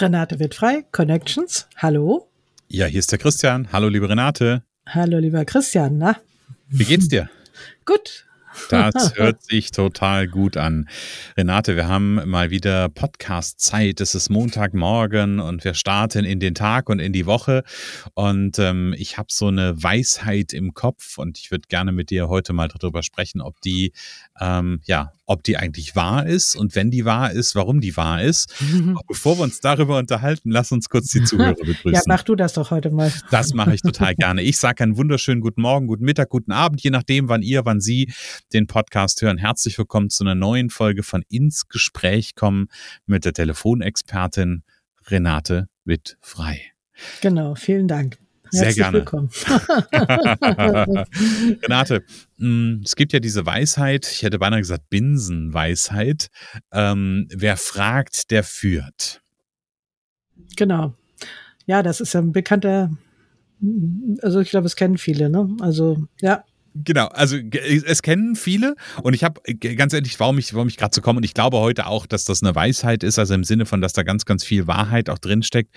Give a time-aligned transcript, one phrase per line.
[0.00, 1.66] Renate wird frei, Connections.
[1.76, 2.28] Hallo.
[2.68, 3.68] Ja, hier ist der Christian.
[3.72, 4.62] Hallo, liebe Renate.
[4.86, 5.96] Hallo, lieber Christian.
[5.96, 6.16] Na?
[6.68, 7.30] Wie geht's dir?
[7.86, 8.26] Gut.
[8.70, 10.88] Das hört sich total gut an.
[11.36, 14.00] Renate, wir haben mal wieder Podcast-Zeit.
[14.00, 17.62] Es ist Montagmorgen und wir starten in den Tag und in die Woche.
[18.14, 22.28] Und ähm, ich habe so eine Weisheit im Kopf und ich würde gerne mit dir
[22.28, 23.92] heute mal darüber sprechen, ob die
[24.40, 28.22] ähm, ja ob die eigentlich wahr ist und wenn die wahr ist, warum die wahr
[28.22, 28.54] ist.
[29.08, 31.92] Bevor wir uns darüber unterhalten, lass uns kurz die Zuhörer begrüßen.
[31.92, 33.12] Ja, mach du das doch heute mal.
[33.30, 34.42] Das mache ich total gerne.
[34.42, 37.80] Ich sage einen wunderschönen guten Morgen, guten Mittag, guten Abend, je nachdem, wann ihr, wann
[37.80, 38.12] Sie
[38.52, 39.38] den Podcast hören.
[39.38, 42.68] Herzlich willkommen zu einer neuen Folge von Ins Gespräch kommen
[43.06, 44.62] mit der Telefonexpertin
[45.06, 46.72] Renate Witt-Frei.
[47.20, 48.18] Genau, vielen Dank.
[48.50, 48.98] Sehr gerne.
[48.98, 49.28] Willkommen.
[51.62, 52.04] Renate,
[52.36, 56.28] mm, es gibt ja diese Weisheit, ich hätte beinahe gesagt Binsenweisheit.
[56.72, 59.20] Ähm, wer fragt, der führt.
[60.56, 60.94] Genau.
[61.66, 62.90] Ja, das ist ein bekannter,
[64.22, 65.48] also ich glaube, es kennen viele, ne?
[65.60, 66.44] Also, ja.
[66.84, 70.94] Genau, also es kennen viele und ich habe ganz ehrlich, warum ich, warum ich gerade
[70.94, 73.66] so komme und ich glaube heute auch, dass das eine Weisheit ist, also im Sinne
[73.66, 75.74] von, dass da ganz, ganz viel Wahrheit auch drinsteckt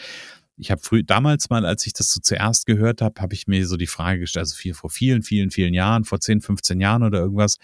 [0.60, 3.66] ich habe früh damals mal, als ich das so zuerst gehört habe, habe ich mir
[3.66, 7.04] so die Frage gestellt, also viel, vor vielen, vielen, vielen Jahren, vor 10, 15 Jahren
[7.04, 7.58] oder irgendwas,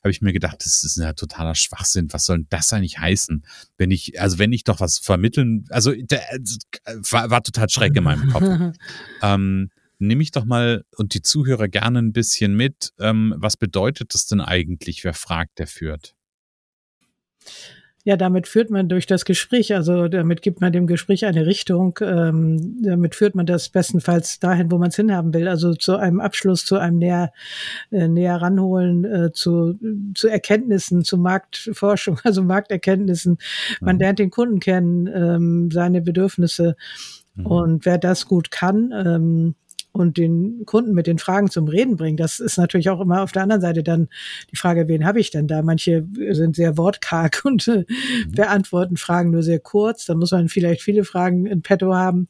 [0.00, 2.12] habe ich mir gedacht, das ist ein totaler Schwachsinn.
[2.12, 3.44] Was soll denn das eigentlich heißen?
[3.78, 6.22] Wenn ich, also wenn ich doch was vermitteln, also der,
[7.10, 8.76] war, war total schräg in meinem Kopf.
[9.22, 9.70] ähm,
[10.02, 12.92] nimm ich doch mal und die Zuhörer gerne ein bisschen mit.
[13.00, 15.04] Ähm, was bedeutet das denn eigentlich?
[15.04, 16.14] Wer fragt, der führt?
[18.04, 21.96] Ja, damit führt man durch das Gespräch, also damit gibt man dem Gespräch eine Richtung,
[22.02, 26.18] ähm, damit führt man das bestenfalls dahin, wo man es hinhaben will, also zu einem
[26.18, 27.32] Abschluss, zu einem näher,
[27.92, 29.78] äh, näher ranholen, äh, zu,
[30.16, 33.38] zu Erkenntnissen, zu Marktforschung, also Markterkenntnissen.
[33.80, 34.00] Man mhm.
[34.00, 36.74] lernt den Kunden kennen, ähm, seine Bedürfnisse.
[37.36, 37.46] Mhm.
[37.46, 39.54] Und wer das gut kann, ähm,
[39.92, 42.16] und den Kunden mit den Fragen zum Reden bringen.
[42.16, 44.08] Das ist natürlich auch immer auf der anderen Seite dann
[44.50, 45.62] die Frage, wen habe ich denn da?
[45.62, 47.84] Manche sind sehr wortkarg und äh,
[48.26, 48.32] mhm.
[48.32, 50.06] beantworten Fragen nur sehr kurz.
[50.06, 52.26] Da muss man vielleicht viele Fragen in petto haben.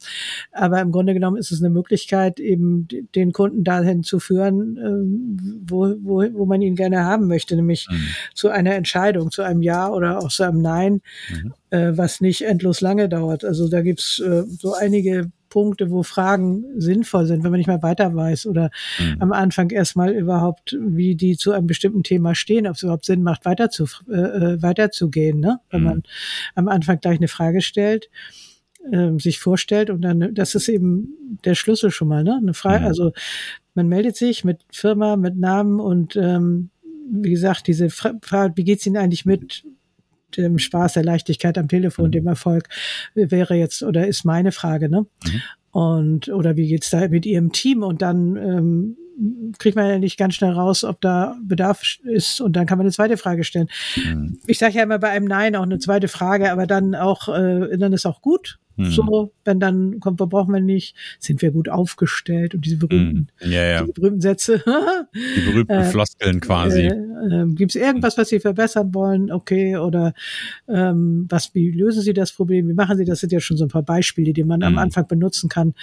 [0.51, 5.69] Aber im Grunde genommen ist es eine Möglichkeit, eben den Kunden dahin zu führen, äh,
[5.69, 8.07] wo, wo, wo man ihn gerne haben möchte, nämlich mhm.
[8.33, 11.01] zu einer Entscheidung, zu einem Ja oder auch zu einem Nein.
[11.29, 13.43] Mhm äh, was nicht endlos lange dauert.
[13.43, 17.83] Also da gibt's äh, so einige Punkte, wo Fragen sinnvoll sind, wenn man nicht mehr
[17.83, 19.17] weiter weiß oder mhm.
[19.21, 23.21] am Anfang erstmal überhaupt, wie die zu einem bestimmten Thema stehen, ob es überhaupt Sinn
[23.21, 25.59] macht, weiter zu, äh, äh, weiterzugehen, ne?
[25.69, 25.85] wenn mhm.
[25.85, 26.03] man
[26.55, 28.09] am Anfang gleich eine Frage stellt
[28.91, 32.39] äh, sich vorstellt und dann, das ist eben der Schlüssel schon mal, ne?
[32.41, 32.87] Eine Frage, mhm.
[32.87, 33.11] also
[33.75, 36.71] man meldet sich mit Firma, mit Namen und ähm,
[37.11, 39.65] wie gesagt, diese Frage, wie geht's Ihnen eigentlich mit
[40.37, 42.11] dem Spaß, der Leichtigkeit am Telefon, mhm.
[42.11, 42.69] dem Erfolg,
[43.13, 45.05] wäre jetzt oder ist meine Frage, ne?
[45.25, 45.41] Mhm.
[45.71, 47.81] Und oder wie geht's da mit Ihrem Team?
[47.81, 48.97] Und dann ähm,
[49.59, 52.85] kriegt man ja nicht ganz schnell raus, ob da Bedarf ist und dann kann man
[52.85, 53.69] eine zweite Frage stellen.
[53.95, 54.39] Mhm.
[54.47, 57.77] Ich sage ja immer bei einem Nein auch eine zweite Frage, aber dann auch, äh,
[57.77, 58.59] dann ist auch gut.
[58.75, 58.85] Mhm.
[58.85, 63.27] So, wenn dann kommt, wo brauchen wir nicht, sind wir gut aufgestellt und diese berühmten,
[63.43, 63.51] mhm.
[63.51, 63.81] ja, ja.
[63.81, 64.63] diese berühmten Sätze.
[65.13, 66.87] die berühmten äh, Floskeln quasi.
[66.87, 69.31] Äh, äh, Gibt es irgendwas, was Sie verbessern wollen?
[69.31, 70.13] Okay, oder
[70.67, 72.67] ähm, was, wie lösen Sie das Problem?
[72.67, 73.13] Wie machen Sie das?
[73.13, 74.65] das sind ja schon so ein paar Beispiele, die man mhm.
[74.65, 75.75] am Anfang benutzen kann.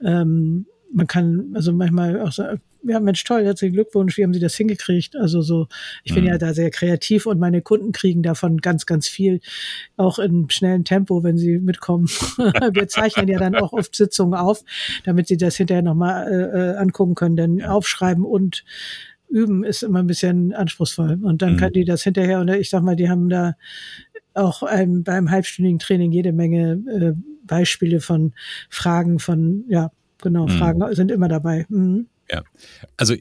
[0.00, 4.40] Ähm, man kann also manchmal auch sagen, ja Mensch, toll, herzlichen Glückwunsch, wie haben Sie
[4.40, 5.16] das hingekriegt?
[5.16, 5.66] Also so,
[6.04, 6.30] ich bin mhm.
[6.30, 9.40] ja da sehr kreativ und meine Kunden kriegen davon ganz, ganz viel,
[9.96, 12.06] auch in schnellem Tempo, wenn sie mitkommen.
[12.72, 14.62] Wir zeichnen ja dann auch oft Sitzungen auf,
[15.04, 18.64] damit sie das hinterher nochmal äh, äh, angucken können, denn aufschreiben und
[19.28, 21.18] üben ist immer ein bisschen anspruchsvoll.
[21.22, 21.58] Und dann mhm.
[21.58, 23.54] kann die das hinterher, und ich sag mal, die haben da
[24.34, 27.12] auch ähm, beim halbstündigen Training jede Menge äh,
[27.44, 28.34] Beispiele von
[28.68, 29.90] Fragen von, ja,
[30.22, 30.58] genau, mhm.
[30.58, 31.66] Fragen sind immer dabei.
[31.68, 32.06] Mhm.
[32.30, 32.42] Ja,
[32.96, 33.14] also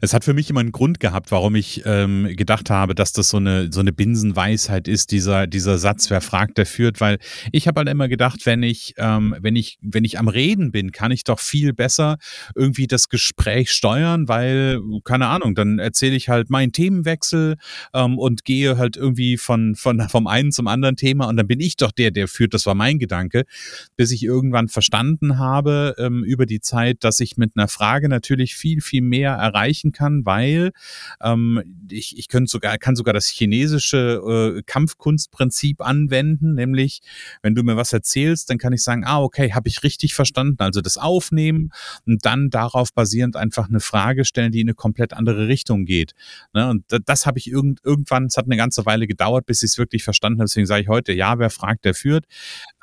[0.00, 3.28] es hat für mich immer einen Grund gehabt, warum ich ähm, gedacht habe, dass das
[3.28, 7.18] so eine so eine Binsenweisheit ist, dieser dieser Satz, wer fragt, der führt, weil
[7.52, 10.92] ich habe halt immer gedacht, wenn ich ähm, wenn ich wenn ich am Reden bin,
[10.92, 12.16] kann ich doch viel besser
[12.54, 17.56] irgendwie das Gespräch steuern, weil keine Ahnung, dann erzähle ich halt meinen Themenwechsel
[17.92, 21.60] ähm, und gehe halt irgendwie von von vom einen zum anderen Thema und dann bin
[21.60, 22.54] ich doch der, der führt.
[22.54, 23.44] Das war mein Gedanke,
[23.96, 28.54] bis ich irgendwann verstanden habe ähm, über die Zeit, dass ich mit einer Frage natürlich
[28.54, 30.72] viel viel mehr erreichen erreichen kann, weil
[31.22, 37.00] ähm, ich, ich könnte sogar, kann sogar das chinesische äh, Kampfkunstprinzip anwenden, nämlich
[37.42, 40.56] wenn du mir was erzählst, dann kann ich sagen, ah, okay, habe ich richtig verstanden,
[40.58, 41.70] also das aufnehmen
[42.06, 46.12] und dann darauf basierend einfach eine Frage stellen, die in eine komplett andere Richtung geht.
[46.52, 46.68] Ne?
[46.68, 49.72] Und das, das habe ich irgend, irgendwann, es hat eine ganze Weile gedauert, bis ich
[49.72, 50.46] es wirklich verstanden habe.
[50.46, 52.24] Deswegen sage ich heute, ja, wer fragt, der führt.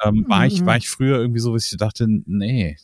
[0.04, 0.80] Ähm, war, ich, war mhm.
[0.80, 2.78] ich früher irgendwie so, dass ich dachte, nee,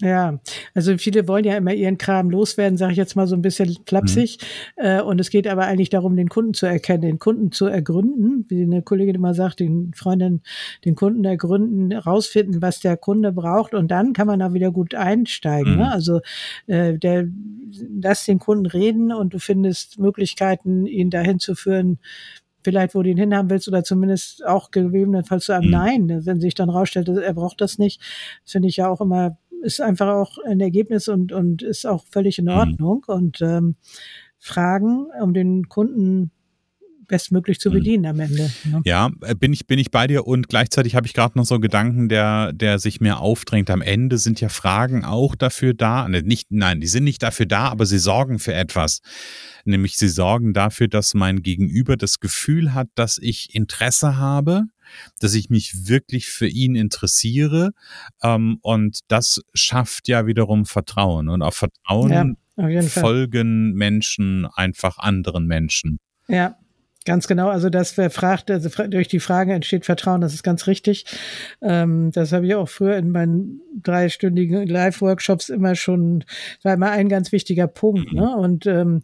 [0.00, 0.38] ja,
[0.74, 3.76] also viele wollen ja immer ihren Kram loswerden, sage ich jetzt mal so ein bisschen
[3.86, 4.38] flapsig.
[4.76, 4.84] Mhm.
[4.84, 8.44] Äh, und es geht aber eigentlich darum, den Kunden zu erkennen, den Kunden zu ergründen,
[8.48, 10.42] wie eine Kollegin immer sagt, den Freundin,
[10.84, 14.94] den Kunden ergründen, rausfinden, was der Kunde braucht und dann kann man da wieder gut
[14.94, 15.72] einsteigen.
[15.72, 15.76] Ne?
[15.76, 15.82] Mhm.
[15.82, 15.92] Ne?
[15.92, 16.20] Also
[16.66, 17.26] äh, der,
[18.00, 21.98] lass den Kunden reden und du findest Möglichkeiten, ihn dahin zu führen,
[22.62, 25.70] vielleicht, wo du ihn hinhaben willst, oder zumindest auch gegebenenfalls zu einem mhm.
[25.70, 28.00] Nein, wenn sich dann rausstellt, er braucht das nicht.
[28.44, 32.04] Das finde ich ja auch immer ist einfach auch ein Ergebnis und, und ist auch
[32.10, 32.50] völlig in mhm.
[32.50, 33.04] Ordnung.
[33.08, 33.14] Mhm.
[33.14, 33.76] Und ähm,
[34.38, 36.30] Fragen, um den Kunden
[37.08, 37.74] bestmöglich zu mhm.
[37.74, 38.50] bedienen am Ende.
[38.64, 38.82] Ne?
[38.84, 41.54] Ja, äh, bin ich, bin ich bei dir und gleichzeitig habe ich gerade noch so
[41.54, 43.70] einen Gedanken, der, der sich mir aufdrängt.
[43.70, 47.46] Am Ende sind ja Fragen auch dafür da, ne, nicht, nein, die sind nicht dafür
[47.46, 49.00] da, aber sie sorgen für etwas.
[49.64, 54.64] Nämlich sie sorgen dafür, dass mein Gegenüber das Gefühl hat, dass ich Interesse habe
[55.20, 57.72] dass ich mich wirklich für ihn interessiere.
[58.22, 61.28] Ähm, und das schafft ja wiederum Vertrauen.
[61.28, 65.98] Und auf Vertrauen ja, auf folgen Menschen einfach anderen Menschen.
[66.28, 66.56] Ja,
[67.08, 70.66] Ganz genau, also das wer fragt, also durch die Frage entsteht Vertrauen, das ist ganz
[70.66, 71.06] richtig.
[71.62, 76.24] Ähm, das habe ich auch früher in meinen dreistündigen Live-Workshops immer schon,
[76.62, 78.12] war immer ein ganz wichtiger Punkt.
[78.12, 78.36] Ne?
[78.36, 79.00] Und ähm,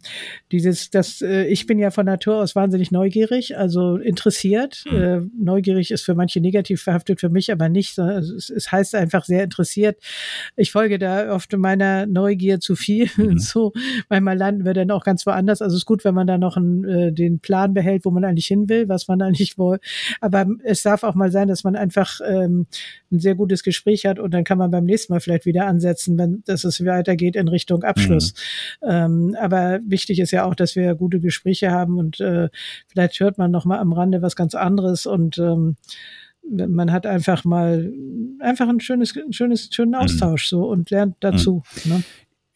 [0.51, 4.83] dieses, das, äh, ich bin ja von Natur aus wahnsinnig neugierig, also interessiert.
[4.87, 5.01] Mhm.
[5.01, 7.97] Äh, neugierig ist für manche negativ verhaftet, für mich aber nicht.
[7.97, 9.97] Also es, es, heißt einfach sehr interessiert.
[10.55, 13.09] Ich folge da oft meiner Neugier zu viel.
[13.17, 13.39] Mhm.
[13.39, 13.71] so,
[14.09, 15.61] manchmal landen wir dann auch ganz woanders.
[15.61, 18.11] Also es ist gut, wenn man da noch einen, äh, den Plan behält hält, wo
[18.11, 19.79] man eigentlich hin will, was man eigentlich will.
[20.21, 22.67] Aber es darf auch mal sein, dass man einfach ähm,
[23.11, 26.17] ein sehr gutes Gespräch hat und dann kann man beim nächsten Mal vielleicht wieder ansetzen,
[26.17, 28.33] wenn dass es weitergeht in Richtung Abschluss.
[28.81, 28.89] Mhm.
[28.89, 32.49] Ähm, aber wichtig ist ja auch, dass wir gute Gespräche haben und äh,
[32.87, 35.77] vielleicht hört man noch mal am Rande was ganz anderes und ähm,
[36.47, 37.91] man hat einfach mal
[38.39, 39.97] einfach ein schönes, ein schönes, schönen mhm.
[39.97, 41.63] Austausch so und lernt dazu.
[41.85, 41.91] Mhm.
[41.91, 42.03] Ne?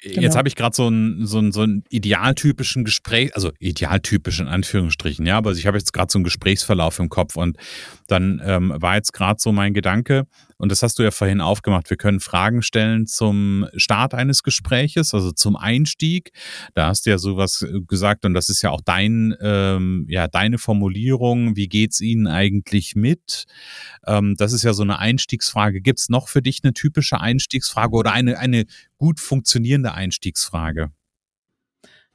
[0.01, 0.21] Genau.
[0.21, 4.47] Jetzt habe ich gerade so einen so einen, so einen idealtypischen Gespräch, also idealtypisch in
[4.47, 7.57] Anführungsstrichen, ja, aber ich habe jetzt gerade so einen Gesprächsverlauf im Kopf und
[8.07, 10.25] dann ähm, war jetzt gerade so mein Gedanke,
[10.59, 15.13] und das hast du ja vorhin aufgemacht, wir können Fragen stellen zum Start eines Gespräches,
[15.13, 16.31] also zum Einstieg.
[16.73, 20.27] Da hast du ja sowas äh, gesagt und das ist ja auch dein, ähm, ja,
[20.27, 23.45] deine Formulierung, wie geht's Ihnen eigentlich mit?
[24.05, 25.79] Ähm, das ist ja so eine Einstiegsfrage.
[25.79, 28.65] Gibt's noch für dich eine typische Einstiegsfrage oder eine, eine
[28.97, 30.91] gut funktionierende Einstiegsfrage?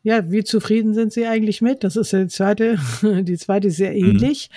[0.04, 1.82] ja, wie zufrieden sind Sie eigentlich mit?
[1.82, 2.78] Das ist die zweite,
[3.22, 4.04] die zweite ist sehr mhm.
[4.04, 4.50] ähnlich.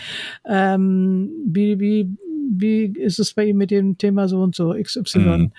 [0.46, 0.52] Mhm.
[0.54, 2.18] Ähm, wie, wie,
[2.50, 5.20] wie ist es bei Ihnen mit dem Thema so und so XY?
[5.20, 5.52] Mhm.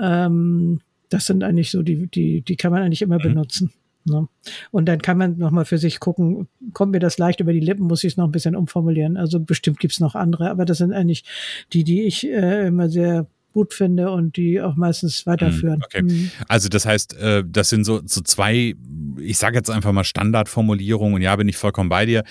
[0.00, 3.22] Ähm, das sind eigentlich so die, die, die kann man eigentlich immer mhm.
[3.22, 3.72] benutzen.
[4.04, 4.28] Ne?
[4.70, 7.86] Und dann kann man nochmal für sich gucken, kommt mir das leicht über die Lippen,
[7.86, 9.16] muss ich es noch ein bisschen umformulieren.
[9.16, 11.24] Also bestimmt gibt's noch andere, aber das sind eigentlich
[11.72, 15.76] die, die ich äh, immer sehr gut finde und die auch meistens weiterführen.
[15.76, 16.02] Hm, okay.
[16.02, 16.30] Mhm.
[16.48, 18.74] Also das heißt, äh, das sind so, so zwei,
[19.18, 22.22] ich sage jetzt einfach mal Standardformulierungen und ja, bin ich vollkommen bei dir.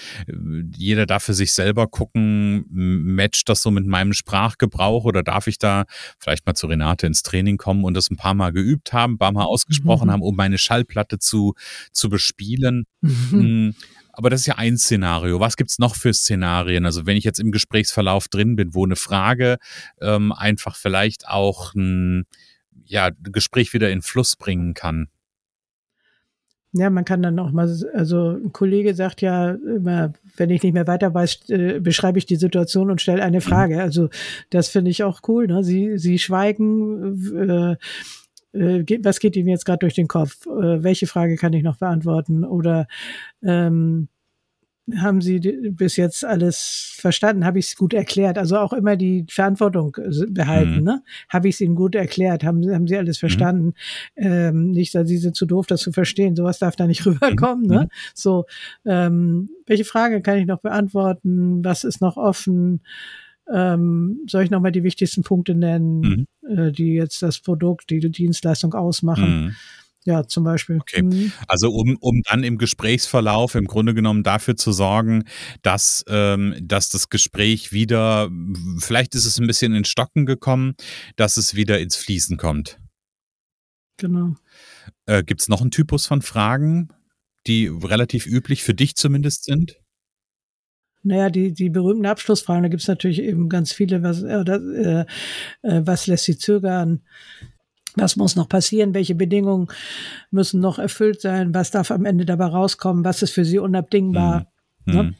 [0.76, 5.58] Jeder darf für sich selber gucken, matcht das so mit meinem Sprachgebrauch oder darf ich
[5.58, 5.86] da
[6.20, 9.18] vielleicht mal zu Renate ins Training kommen und das ein paar Mal geübt haben, ein
[9.18, 10.12] paar Mal ausgesprochen mhm.
[10.12, 11.54] haben, um meine Schallplatte zu,
[11.92, 12.86] zu bespielen.
[13.02, 13.76] Mhm.
[14.20, 15.40] Aber das ist ja ein Szenario.
[15.40, 16.86] Was gibt's noch für Szenarien?
[16.86, 19.60] Also wenn ich jetzt im Gesprächsverlauf drin bin, wo eine Frage
[20.02, 22.26] ähm, einfach vielleicht auch ein
[22.84, 25.08] ja, Gespräch wieder in Fluss bringen kann.
[26.74, 30.74] Ja, man kann dann auch mal, also ein Kollege sagt ja immer, wenn ich nicht
[30.74, 33.82] mehr weiter weiß, äh, beschreibe ich die Situation und stelle eine Frage.
[33.82, 34.10] Also
[34.50, 35.48] das finde ich auch cool.
[35.48, 35.64] Ne?
[35.64, 37.78] Sie, sie schweigen, äh,
[38.54, 40.46] äh, was geht Ihnen jetzt gerade durch den Kopf?
[40.46, 42.44] Äh, welche Frage kann ich noch beantworten?
[42.44, 42.88] Oder
[43.44, 44.08] ähm,
[44.98, 45.40] haben Sie
[45.72, 47.46] bis jetzt alles verstanden?
[47.46, 48.38] Habe ich es gut erklärt?
[48.38, 50.78] Also auch immer die Verantwortung äh, behalten.
[50.78, 50.84] Mhm.
[50.84, 51.04] Ne?
[51.30, 52.44] Habe ich es Ihnen gut erklärt?
[52.44, 53.20] Haben, haben Sie alles mhm.
[53.20, 53.66] verstanden?
[54.16, 54.26] Mhm.
[54.26, 56.36] Ähm, nicht, dass Sie sind zu doof, das zu verstehen.
[56.36, 57.66] Sowas darf da nicht rüberkommen.
[57.66, 57.70] Mhm.
[57.70, 57.90] Ne?
[58.14, 58.46] So,
[58.86, 61.64] ähm, welche Frage kann ich noch beantworten?
[61.64, 62.82] Was ist noch offen?
[63.54, 66.26] Ähm, soll ich nochmal die wichtigsten Punkte nennen, mhm.
[66.48, 69.46] äh, die jetzt das Produkt, die, die Dienstleistung ausmachen?
[69.46, 69.56] Mhm.
[70.06, 70.80] Ja, zum Beispiel.
[70.80, 71.04] Okay.
[71.04, 71.32] Mhm.
[71.48, 75.26] Also um, um dann im Gesprächsverlauf im Grunde genommen dafür zu sorgen,
[75.62, 78.30] dass, ähm, dass das Gespräch wieder,
[78.78, 80.76] vielleicht ist es ein bisschen in Stocken gekommen,
[81.16, 82.80] dass es wieder ins Fließen kommt.
[83.98, 84.36] Genau.
[85.06, 86.90] Äh, Gibt es noch einen Typus von Fragen,
[87.46, 89.82] die relativ üblich für dich zumindest sind?
[91.04, 95.06] Naja, die, die berühmten Abschlussfragen, da gibt es natürlich eben ganz viele, was, äh, äh,
[95.62, 97.02] äh, was lässt sie zögern,
[97.96, 99.68] was muss noch passieren, welche Bedingungen
[100.30, 104.52] müssen noch erfüllt sein, was darf am Ende dabei rauskommen, was ist für sie unabdingbar.
[104.86, 104.94] Mhm.
[104.94, 105.16] Ne?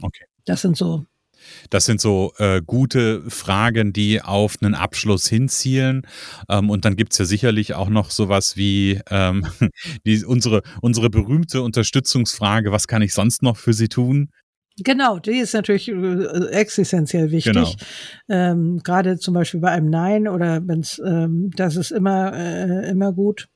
[0.00, 0.24] Okay.
[0.44, 1.04] Das sind so
[1.70, 6.06] das sind so äh, gute Fragen, die auf einen Abschluss hinzielen.
[6.48, 9.46] Ähm, und dann gibt's ja sicherlich auch noch sowas wie ähm,
[10.06, 14.30] die, unsere, unsere berühmte Unterstützungsfrage, was kann ich sonst noch für Sie tun?
[14.78, 17.52] Genau, die ist natürlich äh, existenziell wichtig.
[17.54, 17.72] Genau.
[18.28, 22.90] Ähm, Gerade zum Beispiel bei einem Nein oder wenn es, ähm, das ist immer, äh,
[22.90, 23.48] immer gut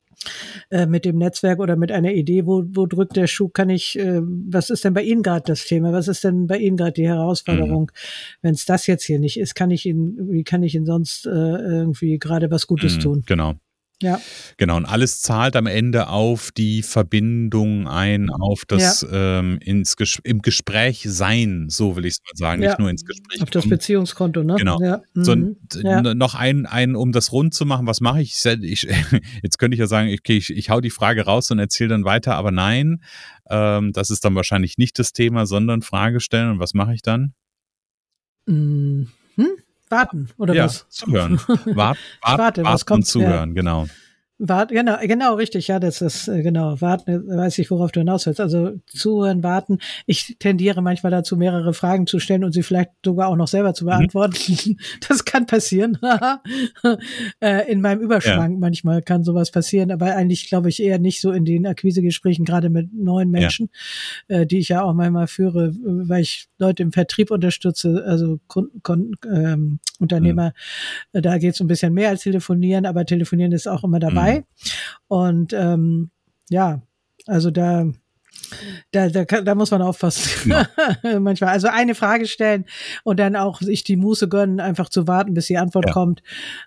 [0.69, 3.97] äh, mit dem Netzwerk oder mit einer Idee, wo, wo drückt der Schuh, kann ich,
[3.97, 5.91] äh, was ist denn bei Ihnen gerade das Thema?
[5.91, 7.83] Was ist denn bei Ihnen gerade die Herausforderung?
[7.83, 8.37] Mhm.
[8.41, 11.25] Wenn es das jetzt hier nicht ist, kann ich Ihnen, wie kann ich Ihnen sonst
[11.25, 13.23] äh, irgendwie gerade was Gutes mhm, tun?
[13.25, 13.55] Genau.
[14.01, 14.21] Ja.
[14.57, 19.39] Genau, und alles zahlt am Ende auf die Verbindung ein, auf das ja.
[19.39, 22.69] ähm, ins Ges im Gespräch sein, so will ich es mal sagen, ja.
[22.69, 23.41] nicht nur ins Gespräch.
[23.41, 24.55] Auf das Beziehungskonto, ne?
[24.55, 24.79] Genau.
[24.81, 25.01] Ja.
[25.15, 25.57] So, mhm.
[26.15, 28.45] Noch ein, ein, um das rund zu machen, was mache ich?
[28.45, 28.83] ich?
[29.41, 32.05] Jetzt könnte ich ja sagen, okay, ich, ich hau die Frage raus und erzähle dann
[32.05, 33.01] weiter, aber nein,
[33.49, 36.51] ähm, das ist dann wahrscheinlich nicht das Thema, sondern Frage stellen.
[36.51, 37.33] Und was mache ich dann?
[38.45, 39.09] Mhm.
[39.89, 40.85] Warten, oder ja, was?
[40.89, 41.39] Zuhören.
[41.65, 42.99] Wart, wart, Warte, was kommt?
[42.99, 43.55] Und zuhören, ja.
[43.55, 43.87] genau.
[44.39, 48.27] Wart, genau, genau, richtig, ja, das ist, äh, genau, warten, weiß ich, worauf du hinaus
[48.27, 48.39] willst.
[48.39, 49.79] Also zuhören, warten.
[50.05, 53.73] Ich tendiere manchmal dazu, mehrere Fragen zu stellen und sie vielleicht sogar auch noch selber
[53.73, 53.89] zu mhm.
[53.89, 54.35] beantworten.
[54.47, 54.77] Mhm.
[55.07, 55.97] Das kann passieren.
[57.39, 58.57] Äh, in meinem Überschwang ja.
[58.59, 62.69] manchmal kann sowas passieren, aber eigentlich glaube ich eher nicht so in den Akquisegesprächen, gerade
[62.69, 63.69] mit neuen Menschen,
[64.27, 64.37] ja.
[64.37, 68.81] Äh, die ich ja auch manchmal führe, weil ich Leute im Vertrieb unterstütze, also Kunden,
[68.81, 70.53] Kunden ähm, Unternehmer.
[71.13, 71.21] Mhm.
[71.21, 74.26] Da geht es ein bisschen mehr als telefonieren, aber telefonieren ist auch immer dabei.
[74.26, 74.26] Mhm.
[75.07, 76.11] Und ähm,
[76.49, 76.81] ja,
[77.25, 77.87] also da
[78.91, 80.51] da, da, da muss man aufpassen.
[80.51, 80.67] Ja.
[81.19, 81.51] Manchmal.
[81.51, 82.65] Also eine Frage stellen
[83.03, 85.93] und dann auch sich die Muße gönnen, einfach zu warten, bis die Antwort ja.
[85.93, 86.23] kommt.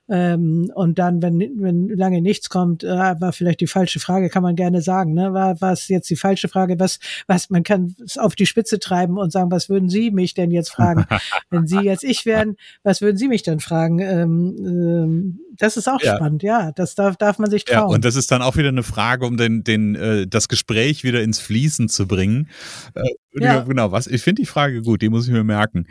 [0.09, 4.43] Ähm, und dann, wenn, wenn lange nichts kommt, äh, war vielleicht die falsche Frage, kann
[4.43, 5.15] man gerne sagen.
[5.15, 5.33] Ne?
[5.33, 6.79] War, war es jetzt die falsche Frage?
[6.79, 10.35] Was, was, man kann es auf die Spitze treiben und sagen, was würden Sie mich
[10.35, 11.07] denn jetzt fragen?
[11.51, 14.01] wenn Sie jetzt ich wären, was würden Sie mich dann fragen?
[14.01, 16.17] Ähm, ähm, das ist auch ja.
[16.17, 16.73] spannend, ja.
[16.73, 17.91] Das darf, darf man sich trauen.
[17.91, 21.05] Ja, und das ist dann auch wieder eine Frage, um den, den, äh, das Gespräch
[21.05, 22.49] wieder ins Fließen zu bringen.
[22.95, 23.61] Äh, ja.
[23.61, 24.07] Genau, was?
[24.07, 25.87] Ich finde die Frage gut, die muss ich mir merken.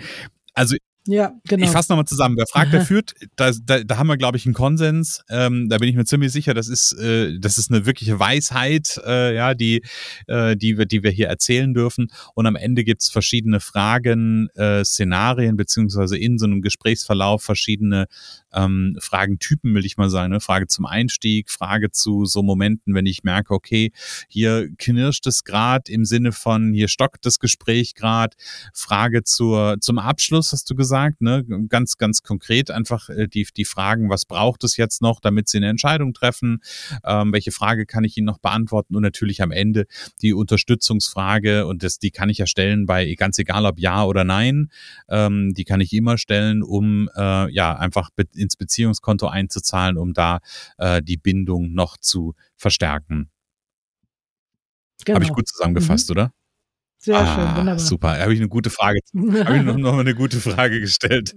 [0.53, 0.75] Also
[1.05, 1.65] ja, genau.
[1.65, 2.35] Ich fasse nochmal zusammen.
[2.37, 3.13] Wer fragt, der führt.
[3.35, 5.23] Da, da, da haben wir, glaube ich, einen Konsens.
[5.29, 8.99] Ähm, da bin ich mir ziemlich sicher, das ist, äh, das ist eine wirkliche Weisheit,
[9.05, 9.81] äh, ja, die,
[10.27, 12.07] äh, die, wir, die wir hier erzählen dürfen.
[12.35, 18.07] Und am Ende gibt's verschiedene Fragen, äh, Szenarien, beziehungsweise in so einem Gesprächsverlauf verschiedene
[18.51, 20.33] ähm, Fragentypen, will ich mal sagen.
[20.33, 20.41] Ne?
[20.41, 23.91] Frage zum Einstieg, Frage zu so Momenten, wenn ich merke, okay,
[24.27, 28.35] hier knirscht es gerade im Sinne von, hier stockt das Gespräch gerade.
[28.73, 31.46] Frage zur, zum Abschluss, hast du gesagt gesagt, ne?
[31.69, 35.58] ganz, ganz konkret einfach äh, die, die Fragen, was braucht es jetzt noch, damit Sie
[35.58, 36.62] eine Entscheidung treffen,
[37.05, 39.86] ähm, welche Frage kann ich Ihnen noch beantworten und natürlich am Ende
[40.24, 44.24] die Unterstützungsfrage und das, die kann ich ja stellen bei ganz egal ob ja oder
[44.24, 44.72] nein,
[45.10, 50.13] ähm, die kann ich immer stellen, um äh, ja einfach be ins Beziehungskonto einzuzahlen, um
[50.13, 50.39] da
[50.79, 53.29] äh, die Bindung noch zu verstärken.
[55.05, 55.15] Genau.
[55.15, 56.13] Habe ich gut zusammengefasst, mhm.
[56.13, 56.34] oder?
[57.01, 57.79] Sehr ah, schön, wunderbar.
[57.79, 58.99] Super, da habe ich eine gute Frage.
[59.15, 61.33] habe ich noch, noch mal eine gute Frage gestellt.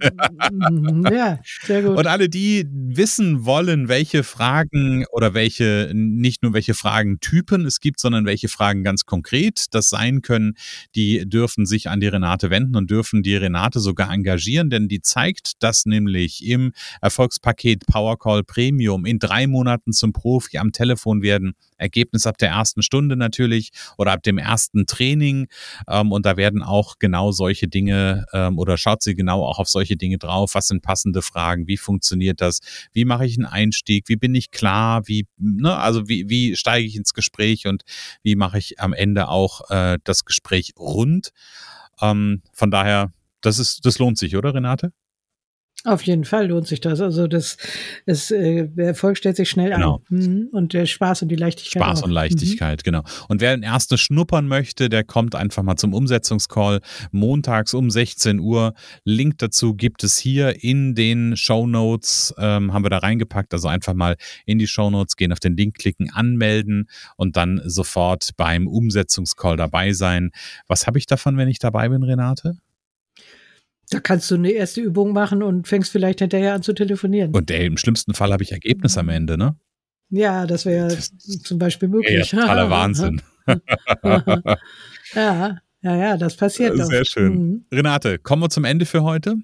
[1.09, 1.97] ja, sehr gut.
[1.97, 8.01] Und alle, die wissen wollen, welche Fragen oder welche, nicht nur welche Fragentypen es gibt,
[8.01, 10.55] sondern welche Fragen ganz konkret das sein können,
[10.95, 14.99] die dürfen sich an die Renate wenden und dürfen die Renate sogar engagieren, denn die
[14.99, 21.53] zeigt das nämlich im Erfolgspaket Powercall Premium in drei Monaten zum Profi am Telefon werden.
[21.77, 25.47] Ergebnis ab der ersten Stunde natürlich oder ab dem ersten Training
[25.87, 29.69] Ähm, und da werden auch genau solche Dinge ähm, oder schaut sie genau auch auf
[29.69, 30.55] solche Dinge drauf.
[30.55, 31.67] Was sind passende Fragen?
[31.67, 32.59] Wie funktioniert das?
[32.91, 34.07] Wie mache ich einen Einstieg?
[34.07, 35.07] Wie bin ich klar?
[35.07, 37.83] Wie, ne, also wie, wie steige ich ins Gespräch und
[38.21, 41.31] wie mache ich am Ende auch äh, das Gespräch rund?
[42.01, 44.91] Ähm, von daher, das ist, das lohnt sich, oder Renate?
[45.85, 47.01] Auf jeden Fall lohnt sich das.
[47.01, 47.57] Also das,
[48.05, 50.01] das äh, der Erfolg stellt sich schnell genau.
[50.09, 50.17] ein.
[50.17, 50.49] Mhm.
[50.53, 51.83] Und der Spaß und die Leichtigkeit.
[51.83, 52.05] Spaß auch.
[52.05, 52.83] und Leichtigkeit, mhm.
[52.83, 53.03] genau.
[53.27, 56.79] Und wer ein erstes schnuppern möchte, der kommt einfach mal zum Umsetzungscall
[57.11, 58.73] montags um 16 Uhr.
[59.03, 63.53] Link dazu gibt es hier in den Show Notes, ähm, haben wir da reingepackt.
[63.53, 66.87] Also einfach mal in die Show Notes gehen, auf den Link klicken, anmelden
[67.17, 70.31] und dann sofort beim Umsetzungscall dabei sein.
[70.67, 72.57] Was habe ich davon, wenn ich dabei bin, Renate?
[73.89, 77.33] Da kannst du eine erste Übung machen und fängst vielleicht hinterher an zu telefonieren.
[77.33, 79.55] Und ey, im schlimmsten Fall habe ich Ergebnis am Ende, ne?
[80.09, 82.31] Ja, das wäre zum Beispiel möglich.
[82.31, 83.21] Ja, totaler Wahnsinn.
[85.13, 86.85] ja, ja, ja, das passiert doch.
[86.85, 87.33] Sehr schön.
[87.33, 87.65] Mhm.
[87.73, 89.35] Renate, kommen wir zum Ende für heute?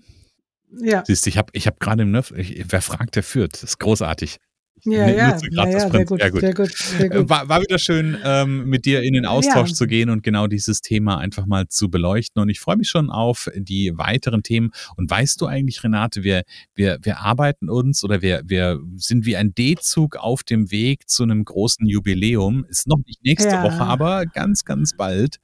[0.71, 1.03] Ja.
[1.05, 3.53] Siehst du, ich habe ich hab gerade im Nerv, wer fragt, der führt.
[3.53, 4.37] Das ist großartig.
[4.85, 6.39] Ja, ja, ja, ja sehr, gut, sehr, gut.
[6.41, 7.29] sehr gut, sehr gut.
[7.29, 9.75] War, war wieder schön, ähm, mit dir in den Austausch ja.
[9.75, 12.41] zu gehen und genau dieses Thema einfach mal zu beleuchten.
[12.41, 14.71] Und ich freue mich schon auf die weiteren Themen.
[14.95, 16.43] Und weißt du eigentlich, Renate, wir,
[16.75, 21.23] wir, wir arbeiten uns oder wir, wir sind wie ein D-Zug auf dem Weg zu
[21.23, 22.65] einem großen Jubiläum.
[22.69, 23.63] Ist noch nicht nächste ja.
[23.63, 25.37] Woche, aber ganz, ganz bald.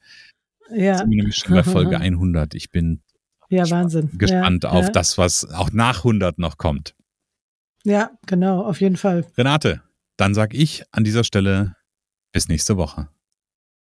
[0.74, 0.98] Ja.
[0.98, 2.54] Sind wir nämlich schon bei Folge 100.
[2.54, 3.02] Ich bin
[3.48, 4.10] ja, Wahnsinn.
[4.14, 6.95] gespannt auf das, was auch nach 100 noch kommt.
[7.86, 9.24] Ja, genau, auf jeden Fall.
[9.38, 9.80] Renate,
[10.16, 11.76] dann sag ich an dieser Stelle
[12.32, 13.08] bis nächste Woche.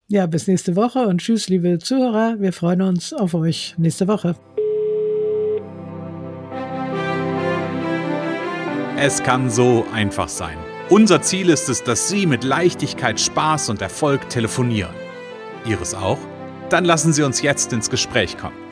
[0.08, 2.38] Ja, bis nächste Woche und tschüss, liebe Zuhörer.
[2.38, 4.36] Wir freuen uns auf euch nächste Woche.
[8.98, 10.58] Es kann so einfach sein.
[10.90, 14.94] Unser Ziel ist es, dass Sie mit Leichtigkeit, Spaß und Erfolg telefonieren.
[15.64, 16.18] Ihres auch?
[16.68, 18.65] Dann lassen Sie uns jetzt ins Gespräch kommen.